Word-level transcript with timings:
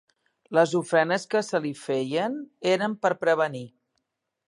Les 0.57 0.73
ofrenes 0.79 1.27
que 1.35 1.43
se 1.51 1.63
li 1.67 1.75
feien 1.83 2.41
eren 2.75 2.99
per 3.05 3.15
prevenir. 3.27 3.67